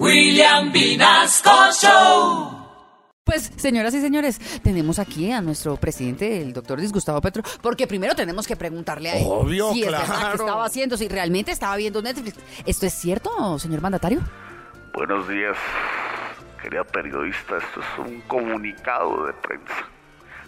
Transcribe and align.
William 0.00 0.72
Vinasco 0.72 1.70
Show. 1.72 2.50
Pues, 3.22 3.52
señoras 3.56 3.94
y 3.94 4.00
señores, 4.00 4.60
tenemos 4.60 4.98
aquí 4.98 5.30
a 5.30 5.40
nuestro 5.40 5.76
presidente, 5.76 6.42
el 6.42 6.52
doctor 6.52 6.80
Disgustavo 6.80 7.20
Petro, 7.20 7.44
porque 7.62 7.86
primero 7.86 8.14
tenemos 8.16 8.46
que 8.46 8.56
preguntarle 8.56 9.10
a 9.10 9.16
él 9.16 9.24
Obvio, 9.24 9.72
si 9.72 9.84
es 9.84 9.90
verdad 9.92 10.04
claro. 10.04 10.30
que 10.30 10.42
estaba 10.42 10.64
haciendo, 10.64 10.96
si 10.96 11.06
realmente 11.08 11.52
estaba 11.52 11.76
viendo 11.76 12.02
Netflix. 12.02 12.36
¿Esto 12.66 12.86
es 12.86 12.92
cierto, 12.92 13.58
señor 13.60 13.80
mandatario? 13.82 14.20
Buenos 14.92 15.28
días, 15.28 15.56
querida 16.60 16.82
periodista. 16.82 17.58
Esto 17.58 17.80
es 17.80 17.98
un 17.98 18.20
comunicado 18.22 19.26
de 19.26 19.32
prensa 19.34 19.88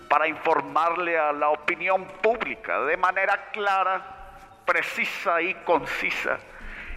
para 0.08 0.26
informarle 0.26 1.16
a 1.18 1.32
la 1.32 1.50
opinión 1.50 2.04
pública 2.20 2.80
de 2.82 2.96
manera 2.96 3.50
clara, 3.52 4.34
precisa 4.66 5.40
y 5.40 5.54
concisa 5.64 6.38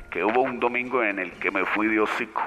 que 0.09 0.23
hubo 0.23 0.41
un 0.41 0.59
domingo 0.59 1.03
en 1.03 1.19
el 1.19 1.31
que 1.33 1.51
me 1.51 1.65
fui 1.65 1.87
de 1.87 1.99
hocico. 1.99 2.41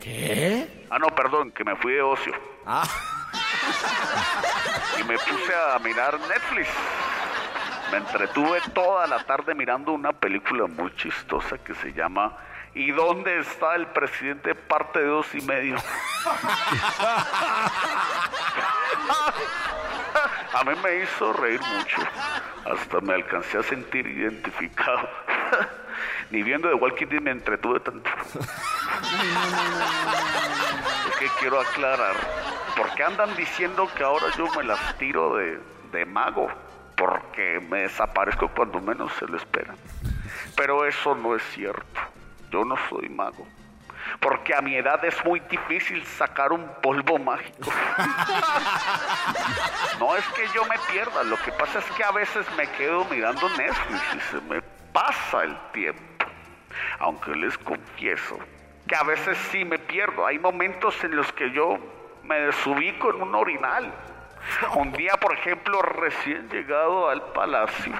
¿Qué? 0.00 0.86
Ah, 0.90 0.98
no, 0.98 1.08
perdón, 1.08 1.50
que 1.50 1.64
me 1.64 1.76
fui 1.76 1.94
de 1.94 2.02
ocio. 2.02 2.32
Ah, 2.66 2.86
y 4.98 5.04
me 5.04 5.18
puse 5.18 5.52
a 5.54 5.78
mirar 5.80 6.18
Netflix. 6.20 6.68
Me 7.90 7.98
entretuve 7.98 8.60
toda 8.74 9.06
la 9.06 9.24
tarde 9.24 9.54
mirando 9.54 9.92
una 9.92 10.12
película 10.12 10.66
muy 10.66 10.94
chistosa 10.94 11.56
que 11.58 11.74
se 11.74 11.92
llama 11.92 12.36
¿Y 12.74 12.92
dónde 12.92 13.38
está 13.40 13.74
el 13.74 13.86
presidente? 13.88 14.54
Parte 14.54 15.00
de 15.00 15.06
dos 15.06 15.34
y 15.34 15.40
medio. 15.40 15.76
A 20.52 20.64
mí 20.64 20.72
me 20.82 21.02
hizo 21.02 21.32
reír 21.32 21.60
mucho. 21.60 22.02
Hasta 22.70 23.00
me 23.00 23.14
alcancé 23.14 23.58
a 23.58 23.62
sentir 23.62 24.06
identificado. 24.06 25.08
Ni 26.30 26.42
viendo 26.42 26.68
The 26.68 26.74
Walking 26.74 27.06
Dead 27.06 27.20
me 27.20 27.30
entretuve 27.30 27.80
tanto. 27.80 28.10
Es 31.08 31.16
que 31.16 31.28
quiero 31.40 31.60
aclarar, 31.60 32.16
¿por 32.76 32.94
qué 32.94 33.04
andan 33.04 33.34
diciendo 33.36 33.88
que 33.96 34.04
ahora 34.04 34.26
yo 34.36 34.46
me 34.56 34.64
las 34.64 34.98
tiro 34.98 35.36
de, 35.36 35.58
de 35.92 36.04
mago? 36.04 36.48
Porque 36.96 37.60
me 37.68 37.82
desaparezco 37.82 38.48
cuando 38.48 38.80
menos 38.80 39.12
se 39.14 39.26
lo 39.26 39.36
esperan. 39.36 39.76
Pero 40.56 40.84
eso 40.84 41.14
no 41.14 41.36
es 41.36 41.42
cierto. 41.54 42.00
Yo 42.50 42.64
no 42.64 42.76
soy 42.88 43.08
mago. 43.08 43.46
Porque 44.20 44.54
a 44.54 44.60
mi 44.60 44.74
edad 44.74 45.04
es 45.04 45.14
muy 45.24 45.40
difícil 45.40 46.04
sacar 46.04 46.52
un 46.52 46.66
polvo 46.82 47.18
mágico. 47.18 47.70
No 49.98 50.16
es 50.16 50.24
que 50.28 50.46
yo 50.54 50.64
me 50.66 50.76
pierda, 50.92 51.24
lo 51.24 51.36
que 51.38 51.50
pasa 51.52 51.80
es 51.80 51.84
que 51.96 52.04
a 52.04 52.12
veces 52.12 52.46
me 52.56 52.68
quedo 52.70 53.04
mirando 53.06 53.48
Netflix 53.50 54.02
y 54.14 54.20
se 54.20 54.40
me 54.42 54.62
pasa 54.98 55.44
el 55.44 55.56
tiempo. 55.72 56.26
Aunque 56.98 57.34
les 57.36 57.56
confieso 57.58 58.38
que 58.86 58.96
a 58.96 59.02
veces 59.04 59.38
sí 59.50 59.64
me 59.64 59.78
pierdo. 59.78 60.26
Hay 60.26 60.38
momentos 60.38 60.94
en 61.04 61.14
los 61.14 61.32
que 61.32 61.50
yo 61.52 61.78
me 62.24 62.40
desubico 62.40 63.10
en 63.10 63.22
un 63.22 63.34
orinal. 63.34 63.92
Un 64.74 64.92
día, 64.92 65.12
por 65.20 65.34
ejemplo, 65.34 65.82
recién 65.82 66.48
llegado 66.48 67.08
al 67.10 67.22
palacio, 67.32 67.92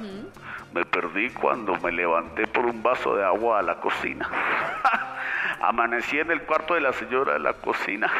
me 0.73 0.85
perdí 0.85 1.31
cuando 1.31 1.77
me 1.77 1.93
levanté 1.93 2.47
por 2.47 2.67
un 2.67 2.83
vaso 2.83 3.15
de 3.17 3.25
agua 3.25 3.59
a 3.59 3.63
la 3.63 3.77
cocina. 3.77 4.29
Amanecí 5.61 6.19
en 6.19 6.31
el 6.31 6.43
cuarto 6.43 6.75
de 6.75 6.81
la 6.81 6.93
señora 6.93 7.35
de 7.35 7.41
la 7.41 7.53
cocina. 7.53 8.07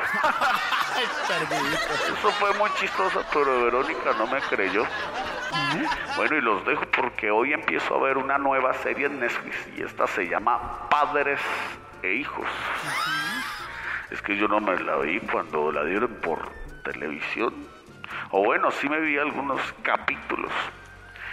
Eso 2.19 2.31
fue 2.33 2.53
muy 2.55 2.71
chistoso, 2.75 3.25
pero 3.33 3.65
Verónica 3.65 4.13
no 4.19 4.27
me 4.27 4.41
creyó. 4.41 4.85
Bueno, 6.17 6.37
y 6.37 6.41
los 6.41 6.65
dejo 6.65 6.85
porque 6.91 7.31
hoy 7.31 7.53
empiezo 7.53 7.95
a 7.95 8.03
ver 8.03 8.19
una 8.19 8.39
nueva 8.39 8.75
serie 8.75 9.07
en 9.07 9.21
Netflix 9.21 9.69
y 9.77 9.83
esta 9.83 10.07
se 10.07 10.29
llama 10.29 10.89
Padres 10.89 11.41
e 12.03 12.15
Hijos. 12.15 12.47
Es 14.11 14.23
que 14.23 14.37
yo 14.37 14.49
no 14.49 14.61
me 14.61 14.79
la 14.79 14.97
vi 14.97 15.21
cuando 15.21 15.71
la 15.71 15.85
dieron 15.85 16.15
por 16.17 16.51
televisión. 16.83 17.55
O 18.31 18.43
bueno, 18.43 18.71
sí 18.71 18.89
me 18.89 19.01
vi 19.01 19.19
algunos 19.19 19.61
capítulos. 19.83 20.53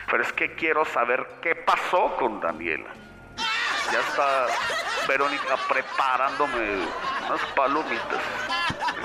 Pero 0.09 0.23
es 0.23 0.33
que 0.33 0.53
quiero 0.55 0.85
saber 0.85 1.25
qué 1.41 1.55
pasó 1.55 2.15
con 2.17 2.39
Daniela. 2.39 2.89
Ya 3.91 3.99
está 3.99 4.47
Verónica 5.07 5.57
preparándome 5.67 6.85
unas 7.27 7.41
palomitas. 7.55 8.21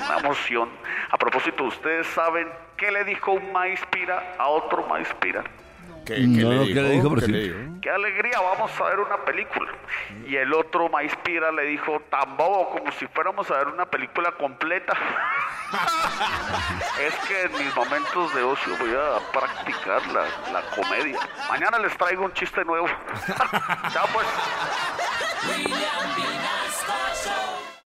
Una 0.06 0.18
emoción. 0.18 0.68
A 1.10 1.18
propósito, 1.18 1.64
¿ustedes 1.64 2.06
saben 2.08 2.48
qué 2.76 2.90
le 2.92 3.04
dijo 3.04 3.32
un 3.32 3.52
maíz 3.52 3.80
pira 3.90 4.34
a 4.38 4.46
otro 4.48 4.86
maíz 4.86 5.08
pira? 5.20 5.42
¿qué, 6.06 6.14
qué 6.14 6.20
No, 6.20 6.62
le 6.64 6.72
¿qué 6.72 6.80
le 6.80 6.90
dijo? 6.90 6.90
dijo, 6.90 7.08
¿Qué 7.14 7.20
le 7.20 7.26
presidente? 7.26 7.58
dijo? 7.58 7.80
¡Qué 7.80 7.90
alegría! 7.90 8.40
Vamos 8.40 8.80
a 8.80 8.84
ver 8.84 9.00
una 9.00 9.16
película. 9.24 9.72
Y 10.26 10.36
el 10.36 10.52
otro 10.54 10.88
maíz 10.88 11.14
pira 11.24 11.50
le 11.50 11.62
dijo, 11.64 12.00
tan 12.10 12.36
bobo 12.36 12.70
como 12.70 12.92
si 12.92 13.06
fuéramos 13.08 13.50
a 13.50 13.58
ver 13.58 13.68
una 13.68 13.86
película 13.86 14.30
completa. 14.32 14.92
es 17.00 17.14
que 17.26 17.42
en 17.42 17.52
mis 17.64 17.74
momentos 17.74 18.34
de 18.34 18.42
ocio 18.42 18.76
voy 18.78 18.94
a 18.94 19.18
practicar 19.32 20.06
la, 20.08 20.24
la 20.52 20.62
comedia. 20.76 21.18
Mañana 21.48 21.78
les 21.78 21.96
traigo 21.96 22.24
un 22.24 22.32
chiste 22.34 22.64
nuevo. 22.64 22.86
Chao 23.92 24.06
pues. 24.12 24.26
William 25.48 26.14
Vinasco 26.16 26.92
Show. 27.24 27.69